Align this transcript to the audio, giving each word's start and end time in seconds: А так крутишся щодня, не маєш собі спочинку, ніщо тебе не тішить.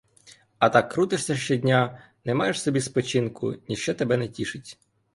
А 0.57 0.69
так 0.69 0.89
крутишся 0.91 1.35
щодня, 1.35 2.01
не 2.25 2.33
маєш 2.33 2.61
собі 2.61 2.81
спочинку, 2.81 3.55
ніщо 3.67 3.93
тебе 3.93 4.17
не 4.17 4.27
тішить. 4.27 4.79